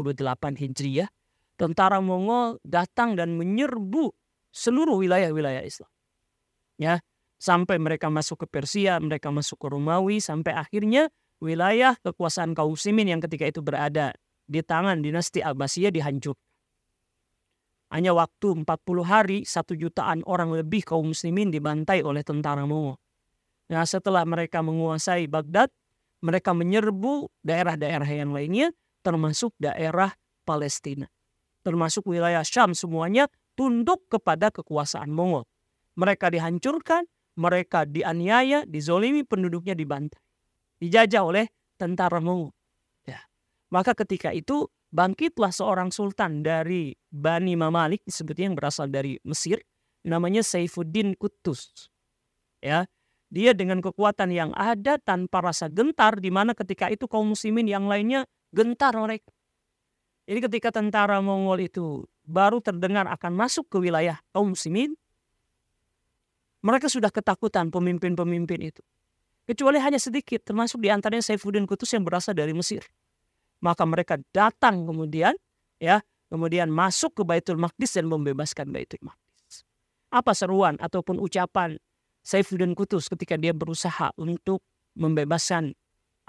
[0.59, 1.09] Hijriah,
[1.59, 4.11] tentara Mongol datang dan menyerbu
[4.49, 5.91] seluruh wilayah-wilayah Islam.
[6.79, 7.03] Ya,
[7.39, 11.11] sampai mereka masuk ke Persia, mereka masuk ke Romawi, sampai akhirnya
[11.43, 14.15] wilayah kekuasaan kaum muslimin yang ketika itu berada
[14.47, 16.47] di tangan dinasti Abbasiyah dihancurkan.
[17.89, 23.01] Hanya waktu 40 hari, satu jutaan orang lebih kaum muslimin dibantai oleh tentara Mongol.
[23.69, 25.69] Nah setelah mereka menguasai Baghdad,
[26.19, 28.73] mereka menyerbu daerah-daerah yang lainnya,
[29.05, 30.11] termasuk daerah
[30.43, 31.07] Palestina.
[31.61, 35.45] Termasuk wilayah Syam semuanya tunduk kepada kekuasaan Mongol.
[35.95, 37.05] Mereka dihancurkan,
[37.37, 40.19] mereka dianiaya, dizolimi, penduduknya dibantai
[40.79, 42.55] dijajah oleh tentara Mongol.
[43.03, 43.19] Ya.
[43.69, 49.61] Maka ketika itu bangkitlah seorang sultan dari Bani Mamalik disebutnya yang berasal dari Mesir
[50.07, 51.91] namanya Saifuddin Qutus.
[52.59, 52.87] Ya,
[53.29, 57.85] dia dengan kekuatan yang ada tanpa rasa gentar di mana ketika itu kaum muslimin yang
[57.85, 59.29] lainnya gentar mereka.
[60.25, 64.93] Jadi ketika tentara Mongol itu baru terdengar akan masuk ke wilayah kaum muslimin,
[66.61, 68.81] mereka sudah ketakutan pemimpin-pemimpin itu.
[69.49, 72.85] Kecuali hanya sedikit, termasuk di antaranya Saifuddin Qutus yang berasal dari Mesir.
[73.65, 75.33] Maka mereka datang kemudian,
[75.81, 79.65] ya, kemudian masuk ke Baitul Maqdis dan membebaskan Baitul Maqdis.
[80.13, 81.81] Apa seruan ataupun ucapan
[82.23, 84.61] Saifuddin Qutus ketika dia berusaha untuk
[84.95, 85.73] membebaskan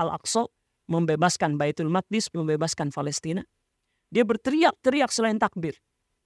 [0.01, 0.49] Al-Aqsa,
[0.89, 3.45] membebaskan Baitul Maqdis, membebaskan Palestina?
[4.11, 5.79] Dia berteriak-teriak selain takbir.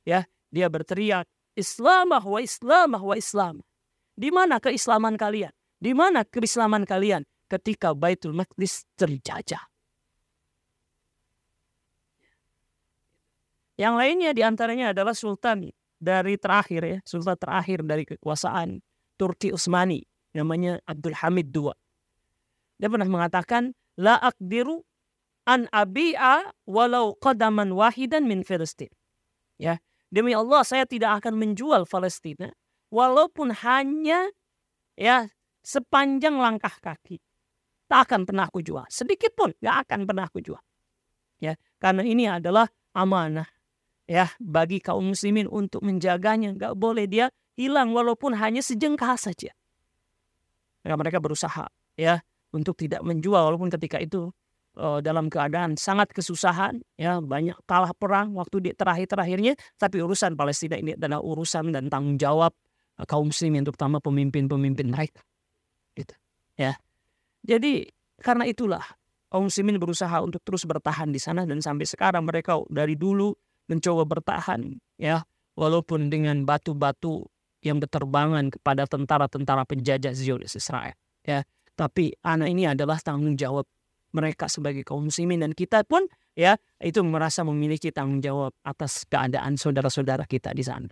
[0.08, 3.60] Ya, dia berteriak Islamah wa Islamah wa Islam.
[4.14, 5.50] Di mana keislaman kalian?
[5.82, 9.60] Di mana keislaman kalian ketika Baitul Maqdis terjajah?
[13.74, 15.66] Yang lainnya di antaranya adalah Sultan
[15.98, 18.78] dari terakhir ya, Sultan terakhir dari kekuasaan
[19.16, 20.02] Turki Utsmani,
[20.34, 21.72] namanya Abdul Hamid II.
[22.78, 24.82] Dia pernah mengatakan, La akdiru
[25.46, 28.90] an abi'a walau qadaman wahidan min Filistin.
[29.60, 29.78] Ya,
[30.10, 32.50] demi Allah saya tidak akan menjual Palestina
[32.90, 34.34] walaupun hanya
[34.98, 35.30] ya
[35.62, 37.22] sepanjang langkah kaki.
[37.86, 38.82] Tak akan pernah aku jual.
[38.90, 40.60] Sedikit pun gak akan pernah aku jual.
[41.38, 43.46] Ya, karena ini adalah amanah
[44.08, 46.56] ya bagi kaum muslimin untuk menjaganya.
[46.56, 49.54] Gak boleh dia hilang walaupun hanya sejengkal saja.
[50.84, 52.20] Maka mereka berusaha ya
[52.54, 54.30] untuk tidak menjual walaupun ketika itu
[54.78, 60.78] uh, dalam keadaan sangat kesusahan ya banyak kalah perang waktu di terakhir-terakhirnya tapi urusan Palestina
[60.78, 62.54] ini adalah urusan dan tanggung jawab
[62.98, 65.22] uh, kaum muslimin terutama pemimpin-pemimpin mereka
[65.98, 66.14] gitu
[66.58, 66.78] ya
[67.42, 67.90] jadi
[68.22, 68.84] karena itulah
[69.30, 73.34] kaum muslimin berusaha untuk terus bertahan di sana dan sampai sekarang mereka dari dulu
[73.66, 75.26] mencoba bertahan ya
[75.58, 77.26] walaupun dengan batu-batu
[77.64, 81.42] yang berterbangan kepada tentara-tentara penjajah Zionis Israel ya
[81.74, 83.66] tapi anak ini adalah tanggung jawab
[84.14, 86.06] mereka sebagai kaum muslimin dan kita pun
[86.38, 90.86] ya itu merasa memiliki tanggung jawab atas keadaan saudara-saudara kita di sana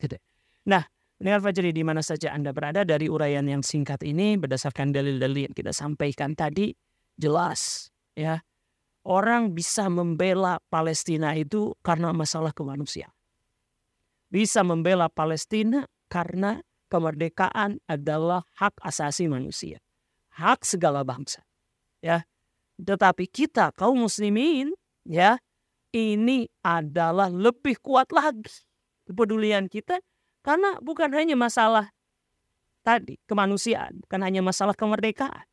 [0.00, 0.18] gitu.
[0.66, 0.82] nah
[1.14, 5.54] Pendengar Fajri di mana saja Anda berada dari uraian yang singkat ini berdasarkan dalil-dalil yang
[5.54, 6.74] kita sampaikan tadi
[7.14, 8.42] jelas ya
[9.06, 13.14] orang bisa membela Palestina itu karena masalah kemanusiaan.
[14.26, 19.82] Bisa membela Palestina karena kemerdekaan adalah hak asasi manusia.
[20.30, 21.42] Hak segala bangsa.
[21.98, 22.22] Ya.
[22.78, 24.70] Tetapi kita kaum muslimin
[25.02, 25.42] ya
[25.90, 28.62] ini adalah lebih kuat lagi
[29.10, 29.98] kepedulian kita
[30.46, 31.90] karena bukan hanya masalah
[32.86, 35.46] tadi kemanusiaan, bukan hanya masalah kemerdekaan,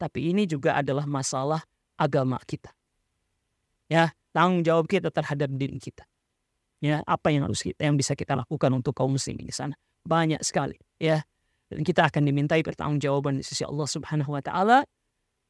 [0.00, 1.60] tapi ini juga adalah masalah
[2.00, 2.72] agama kita.
[3.92, 6.08] Ya, tanggung jawab kita terhadap diri kita.
[6.80, 9.76] Ya, apa yang harus kita yang bisa kita lakukan untuk kaum muslimin di sana?
[10.02, 11.22] Banyak sekali, ya.
[11.72, 14.84] Dan kita akan dimintai pertanggungjawaban di sisi Allah Subhanahu wa taala.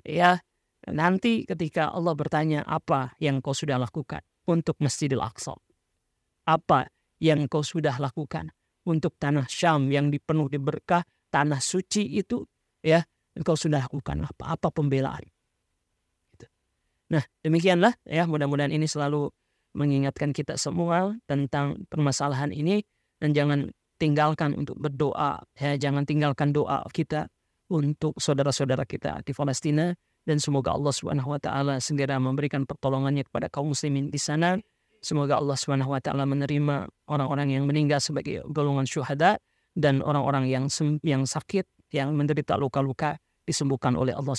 [0.07, 0.39] Ya,
[0.87, 5.59] nanti ketika Allah bertanya apa yang kau sudah lakukan untuk Masjidil Aqsa?
[6.47, 6.91] Apa
[7.23, 8.51] yang kau sudah lakukan
[8.83, 12.43] untuk tanah Syam yang dipenuh di berkah, tanah suci itu
[12.83, 13.03] ya
[13.39, 15.25] engkau sudah lakukan apa apa pembelaan.
[16.35, 16.47] Gitu.
[17.15, 19.31] Nah demikianlah ya mudah-mudahan ini selalu
[19.73, 22.85] mengingatkan kita semua tentang permasalahan ini
[23.23, 25.79] dan jangan tinggalkan untuk berdoa ya.
[25.79, 27.31] Jangan tinggalkan doa kita
[27.71, 29.95] untuk saudara-saudara kita di Palestina.
[30.23, 34.59] Dan semoga Allah Subhanahu wa taala segera memberikan pertolongannya kepada kaum muslimin di sana.
[35.03, 35.59] Semoga Allah
[35.99, 39.43] taala menerima orang-orang yang meninggal sebagai golongan syuhada
[39.75, 40.71] dan orang-orang yang
[41.03, 44.39] yang sakit, yang menderita luka-luka disembuhkan oleh Allah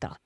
[0.00, 0.16] taala.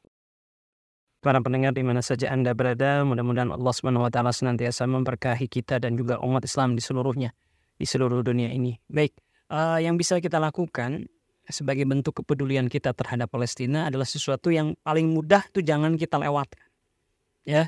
[1.18, 3.74] Para pendengar di mana saja Anda berada, mudah-mudahan Allah
[4.06, 7.34] taala senantiasa memberkahi kita dan juga umat Islam di seluruhnya
[7.76, 8.76] di seluruh dunia ini.
[8.88, 9.16] Baik,
[9.52, 11.08] uh, yang bisa kita lakukan
[11.46, 16.68] sebagai bentuk kepedulian kita terhadap Palestina adalah sesuatu yang paling mudah itu jangan kita lewatkan.
[17.42, 17.66] Ya,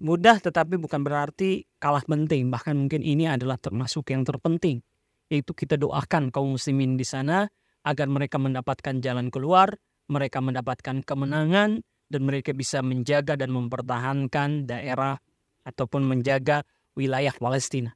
[0.00, 2.48] Mudah tetapi bukan berarti kalah penting.
[2.48, 4.80] Bahkan mungkin ini adalah termasuk yang terpenting.
[5.28, 7.44] Yaitu kita doakan kaum muslimin di sana
[7.84, 9.76] agar mereka mendapatkan jalan keluar,
[10.08, 15.20] mereka mendapatkan kemenangan, dan mereka bisa menjaga dan mempertahankan daerah
[15.68, 16.64] ataupun menjaga
[16.96, 17.92] wilayah Palestina.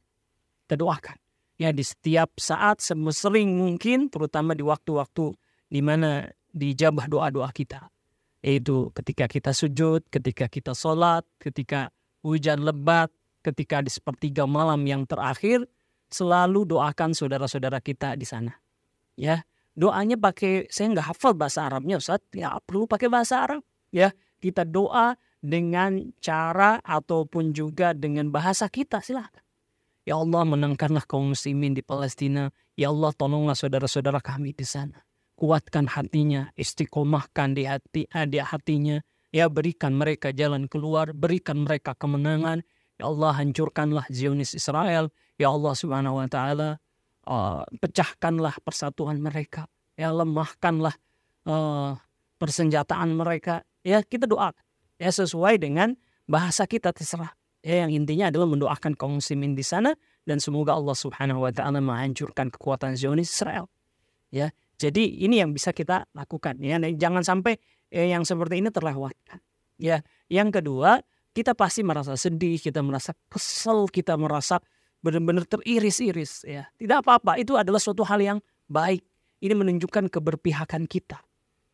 [0.69, 1.17] Kita doakan.
[1.55, 5.39] Ya di setiap saat sering mungkin terutama di waktu-waktu
[5.71, 7.95] di mana dijabah doa-doa kita
[8.45, 11.89] yaitu ketika kita sujud, ketika kita sholat, ketika
[12.21, 13.09] hujan lebat,
[13.41, 15.65] ketika di sepertiga malam yang terakhir,
[16.13, 18.53] selalu doakan saudara-saudara kita di sana.
[19.17, 23.65] Ya, doanya pakai saya nggak hafal bahasa Arabnya Ustaz, ya perlu pakai bahasa Arab.
[23.89, 24.13] Ya,
[24.45, 29.44] kita doa dengan cara ataupun juga dengan bahasa kita silahkan.
[30.05, 32.53] Ya Allah menangkanlah kaum muslimin di Palestina.
[32.77, 35.01] Ya Allah tolonglah saudara-saudara kami di sana.
[35.35, 39.01] Kuatkan hatinya, istiqomahkan di hati eh, di hatinya.
[39.35, 42.63] Ya berikan mereka jalan keluar, berikan mereka kemenangan.
[43.01, 45.09] Ya Allah hancurkanlah Zionis Israel.
[45.41, 46.79] Ya Allah subhanahu wa ta'ala
[47.27, 49.67] uh, pecahkanlah persatuan mereka.
[49.99, 50.95] Ya lemahkanlah
[51.49, 51.97] uh,
[52.39, 53.65] persenjataan mereka.
[53.83, 54.53] Ya kita doa
[55.01, 55.97] ya sesuai dengan
[56.29, 57.33] bahasa kita terserah.
[57.65, 59.97] Ya, yang intinya adalah mendoakan kaum muslimin di sana
[60.29, 63.73] dan semoga Allah Subhanahu wa taala menghancurkan kekuatan Zionis Israel.
[64.29, 64.53] Ya.
[64.77, 66.77] Jadi ini yang bisa kita lakukan ya.
[66.77, 67.57] Jangan sampai
[67.89, 69.41] ya, yang seperti ini terlewatkan.
[69.81, 70.05] Ya.
[70.29, 71.01] Yang kedua,
[71.33, 74.61] kita pasti merasa sedih, kita merasa kesel, kita merasa
[75.01, 76.69] benar-benar teriris-iris ya.
[76.77, 79.01] Tidak apa-apa, itu adalah suatu hal yang baik.
[79.41, 81.17] Ini menunjukkan keberpihakan kita.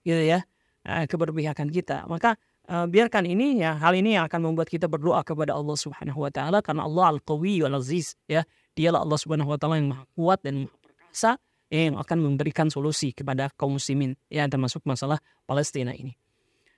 [0.06, 0.46] Gitu ya.
[0.86, 2.06] Nah, keberpihakan kita.
[2.06, 6.26] Maka uh, biarkan ini ya hal ini yang akan membuat kita berdoa kepada Allah Subhanahu
[6.26, 8.44] wa taala karena Allah Al-Qawi wal Aziz ya.
[8.74, 13.14] Dialah Allah Subhanahu wa taala yang maha kuat dan maha perkasa yang akan memberikan solusi
[13.14, 16.18] kepada kaum muslimin ya termasuk masalah Palestina ini.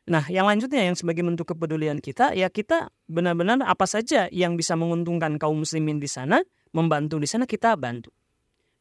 [0.02, 4.74] Nah, yang lanjutnya yang sebagai bentuk kepedulian kita ya kita benar-benar apa saja yang bisa
[4.74, 6.42] menguntungkan kaum muslimin di sana,
[6.74, 8.10] membantu di sana kita bantu.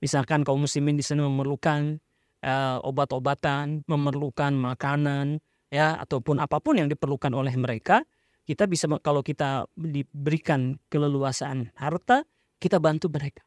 [0.02, 2.02] Misalkan kaum muslimin di sana memerlukan
[2.42, 5.40] uh, obat-obatan, memerlukan makanan,
[5.72, 8.04] ya ataupun apa pun yang diperlukan oleh mereka
[8.44, 12.28] kita bisa kalau kita diberikan keleluasaan harta
[12.60, 13.42] kita bantu mereka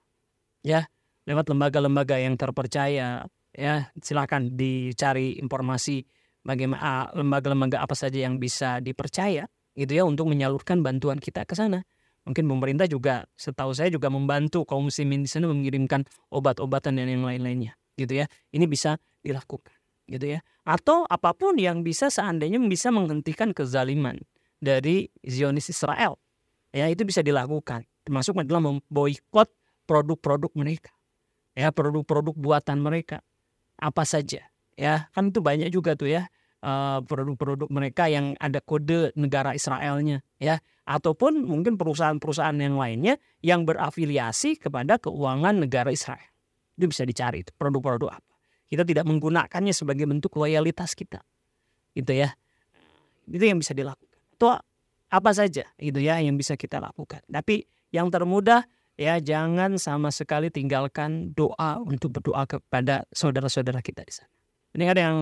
[0.65, 0.89] ya.
[1.25, 6.05] Lewat lembaga-lembaga yang terpercaya ya silakan dicari informasi
[6.45, 11.81] bagaimana lembaga-lembaga apa saja yang bisa dipercaya gitu ya untuk menyalurkan bantuan kita ke sana.
[12.29, 17.25] Mungkin pemerintah juga setahu saya juga membantu kaum muslimin di sana mengirimkan obat-obatan dan yang
[17.25, 18.29] lain-lainnya gitu ya.
[18.53, 20.41] Ini bisa dilakukan gitu ya.
[20.65, 24.21] Atau apa pun yang bisa seandainya bisa menghentikan kezaliman
[24.61, 26.17] dari Zionis Israel.
[26.75, 27.87] Ya itu bisa dilakukan.
[28.05, 29.49] Termasuk adalah memboikot
[29.85, 30.93] produk-produk mereka.
[31.55, 33.23] Ya produk-produk buatan mereka.
[33.79, 34.49] Apa saja.
[34.75, 36.27] Ya kan itu banyak juga tuh ya
[36.65, 40.25] eh, produk-produk mereka yang ada kode negara Israelnya.
[40.43, 46.29] Ya ataupun mungkin perusahaan-perusahaan yang lainnya yang berafiliasi kepada keuangan negara Israel.
[46.75, 48.34] Itu bisa dicari produk-produk apa
[48.75, 51.23] kita tidak menggunakannya sebagai bentuk loyalitas kita.
[51.95, 52.35] Gitu ya.
[53.31, 54.19] Itu yang bisa dilakukan.
[54.35, 54.59] Atau
[55.15, 57.23] apa saja itu ya yang bisa kita lakukan.
[57.31, 57.63] Tapi
[57.95, 58.67] yang termudah
[58.99, 64.35] ya jangan sama sekali tinggalkan doa untuk berdoa kepada saudara-saudara kita di sana.
[64.75, 65.19] Ini ada yang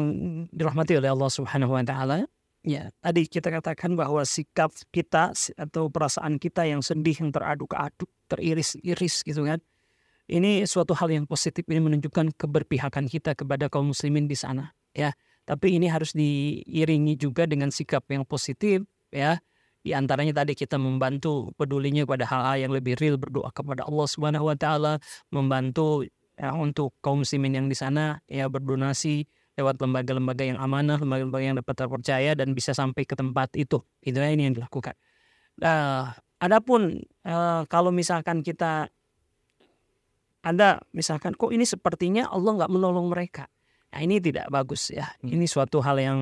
[0.49, 2.25] dirahmati oleh Allah Subhanahu wa taala.
[2.65, 9.27] Ya, tadi kita katakan bahwa sikap kita atau perasaan kita yang sedih, yang teraduk-aduk, teriris-iris
[9.27, 9.59] gitu kan
[10.31, 15.11] ini suatu hal yang positif ini menunjukkan keberpihakan kita kepada kaum muslimin di sana ya
[15.43, 19.43] tapi ini harus diiringi juga dengan sikap yang positif ya
[19.83, 24.47] di antaranya tadi kita membantu pedulinya pada hal-hal yang lebih real berdoa kepada Allah Subhanahu
[24.47, 25.03] wa taala
[25.35, 26.07] membantu
[26.39, 29.27] ya, untuk kaum muslimin yang di sana ya berdonasi
[29.59, 33.85] lewat lembaga-lembaga yang amanah, lembaga-lembaga yang dapat terpercaya dan bisa sampai ke tempat itu.
[34.01, 34.97] Itu ini yang dilakukan.
[35.61, 38.89] Nah, adapun uh, kalau misalkan kita
[40.43, 43.47] anda misalkan kok ini sepertinya Allah nggak menolong mereka.
[43.93, 45.07] Nah, ini tidak bagus ya.
[45.23, 45.31] Hmm.
[45.31, 46.19] Ini suatu hal yang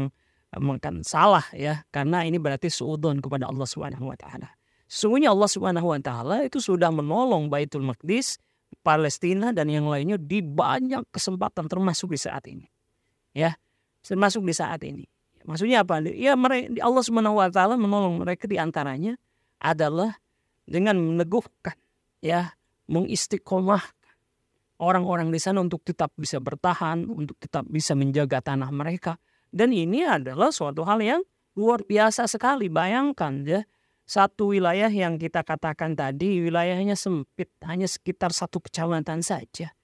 [0.58, 4.50] mungkin salah ya karena ini berarti suudon kepada Allah Subhanahu wa taala.
[4.90, 8.42] Sesungguhnya Allah Subhanahu wa taala itu sudah menolong Baitul Maqdis,
[8.82, 12.66] Palestina dan yang lainnya di banyak kesempatan termasuk di saat ini.
[13.30, 13.54] Ya,
[14.02, 15.06] termasuk di saat ini.
[15.46, 16.02] Maksudnya apa?
[16.02, 19.14] Ya mereka Allah Subhanahu wa taala menolong mereka di antaranya
[19.62, 20.18] adalah
[20.66, 21.78] dengan meneguhkan
[22.18, 22.58] ya
[22.90, 23.99] mengistiqomah
[24.80, 29.20] orang-orang di sana untuk tetap bisa bertahan, untuk tetap bisa menjaga tanah mereka.
[29.52, 31.20] Dan ini adalah suatu hal yang
[31.54, 32.72] luar biasa sekali.
[32.72, 33.60] Bayangkan ya,
[34.08, 39.76] satu wilayah yang kita katakan tadi wilayahnya sempit, hanya sekitar satu kecamatan saja.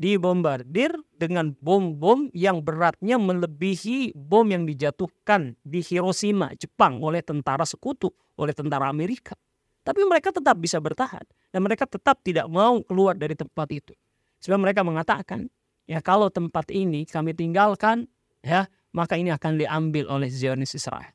[0.00, 8.08] Dibombardir dengan bom-bom yang beratnya melebihi bom yang dijatuhkan di Hiroshima, Jepang oleh tentara sekutu,
[8.40, 9.36] oleh tentara Amerika.
[9.84, 13.92] Tapi mereka tetap bisa bertahan dan mereka tetap tidak mau keluar dari tempat itu.
[14.40, 15.48] Sebab mereka mengatakan,
[15.84, 18.08] ya kalau tempat ini kami tinggalkan,
[18.40, 18.66] ya
[18.96, 21.12] maka ini akan diambil oleh Zionis Israel.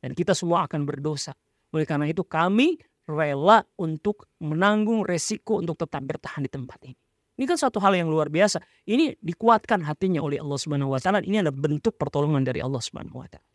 [0.00, 1.36] Dan kita semua akan berdosa.
[1.72, 6.96] Oleh karena itu kami rela untuk menanggung resiko untuk tetap bertahan di tempat ini.
[7.36, 8.64] Ini kan suatu hal yang luar biasa.
[8.88, 11.20] Ini dikuatkan hatinya oleh Allah Subhanahu wa taala.
[11.20, 13.52] Ini adalah bentuk pertolongan dari Allah Subhanahu wa taala.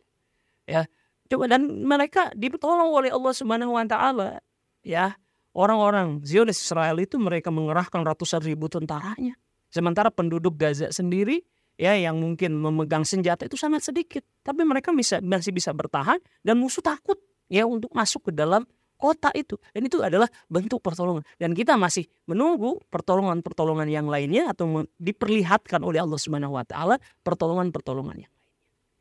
[0.64, 0.82] Ya.
[1.26, 4.38] Coba dan mereka ditolong oleh Allah Subhanahu wa taala
[4.84, 5.14] ya
[5.52, 9.36] orang-orang Zionis Israel itu mereka mengerahkan ratusan ribu tentaranya.
[9.72, 11.40] Sementara penduduk Gaza sendiri
[11.80, 16.60] ya yang mungkin memegang senjata itu sangat sedikit, tapi mereka bisa masih bisa bertahan dan
[16.60, 17.16] musuh takut
[17.48, 18.68] ya untuk masuk ke dalam
[19.02, 24.86] kota itu dan itu adalah bentuk pertolongan dan kita masih menunggu pertolongan-pertolongan yang lainnya atau
[25.02, 28.40] diperlihatkan oleh Allah Subhanahu wa taala pertolongan-pertolongan yang lainnya.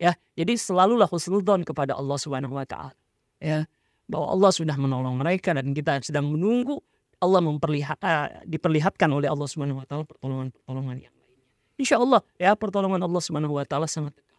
[0.02, 2.98] Ya, jadi selalulah husnudzon kepada Allah Subhanahu wa taala.
[3.38, 3.70] Ya,
[4.12, 6.84] bahwa Allah sudah menolong mereka dan kita sedang menunggu
[7.24, 11.48] Allah memperlihat uh, diperlihatkan oleh Allah Subhanahu wa taala pertolongan-pertolongan yang lainnya.
[11.80, 14.36] Insya Allah ya pertolongan Allah Subhanahu wa taala sangat dekat.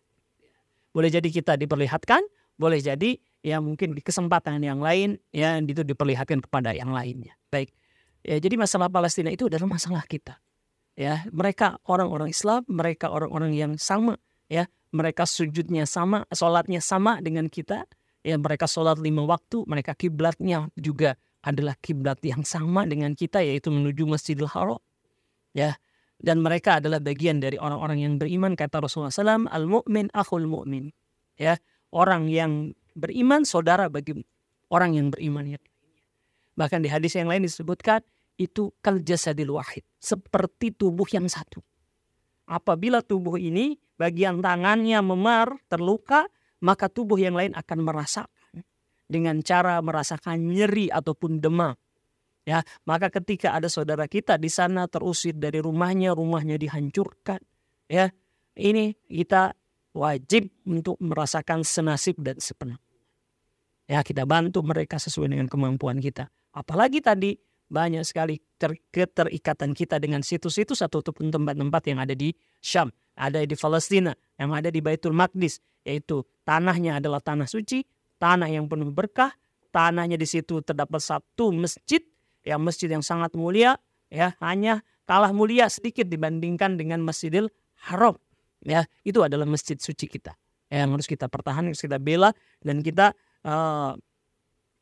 [0.93, 2.21] Boleh jadi kita diperlihatkan,
[2.61, 7.33] boleh jadi ya mungkin di kesempatan yang lain ya itu diperlihatkan kepada yang lainnya.
[7.49, 7.73] Baik.
[8.23, 10.39] Ya, jadi masalah Palestina itu adalah masalah kita.
[10.95, 17.49] Ya, mereka orang-orang Islam, mereka orang-orang yang sama ya, mereka sujudnya sama, sholatnya sama dengan
[17.49, 17.89] kita.
[18.23, 23.75] Ya, mereka sholat lima waktu, mereka kiblatnya juga adalah kiblat yang sama dengan kita yaitu
[23.75, 24.79] menuju Masjidil Haram.
[25.53, 25.75] Ya,
[26.23, 30.95] dan mereka adalah bagian dari orang-orang yang beriman kata Rasulullah SAW al mu'min akhul mu'min
[31.35, 31.59] ya
[31.91, 34.17] orang yang beriman saudara bagi
[34.71, 35.63] orang yang beriman yang
[36.53, 38.05] Bahkan di hadis yang lain disebutkan
[38.37, 41.65] itu kal jasadil wahid, seperti tubuh yang satu.
[42.45, 46.29] Apabila tubuh ini bagian tangannya memar, terluka,
[46.63, 48.63] maka tubuh yang lain akan merasakan
[49.11, 51.75] dengan cara merasakan nyeri ataupun demam.
[52.43, 57.39] Ya, maka ketika ada saudara kita di sana terusir dari rumahnya, rumahnya dihancurkan,
[57.87, 58.11] ya,
[58.59, 59.55] ini kita
[59.95, 62.81] wajib untuk merasakan senasib dan sepenuh.
[63.87, 66.33] Ya kita bantu mereka sesuai dengan kemampuan kita.
[66.57, 67.37] Apalagi tadi
[67.69, 73.57] banyak sekali ter keterikatan kita dengan situs-situs ataupun tempat-tempat yang ada di Syam, ada di
[73.57, 77.85] Palestina, yang ada di Baitul Maqdis, yaitu tanahnya adalah tanah suci,
[78.19, 79.35] tanah yang penuh berkah,
[79.75, 82.01] tanahnya di situ terdapat satu masjid,
[82.43, 83.79] yang masjid yang sangat mulia,
[84.13, 87.51] ya hanya kalah mulia sedikit dibandingkan dengan Masjidil
[87.89, 88.15] Haram.
[88.63, 90.39] Ya, itu adalah masjid suci kita
[90.71, 92.31] yang harus kita pertahankan, kita bela
[92.63, 93.13] dan kita
[93.45, 93.99] uh,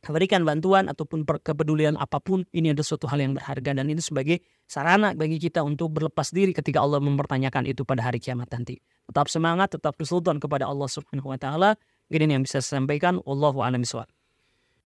[0.08, 4.40] berikan bantuan ataupun kepedulian apa pun ini adalah suatu hal yang berharga dan ini sebagai
[4.64, 8.80] sarana bagi kita untuk berlepas diri ketika Allah mempertanyakan itu pada hari kiamat nanti.
[9.04, 11.70] Tetap semangat, tetap bersultan kepada Allah Subhanahu wa taala.
[12.08, 13.20] Ini yang bisa saya sampaikan.
[13.22, 13.84] Allahu a'lam.